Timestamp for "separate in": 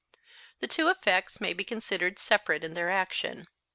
2.17-2.73